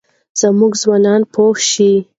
زموږ 0.41 0.73
ځوانان 0.81 1.21
پوه 1.33 1.55
شي. 1.69 1.93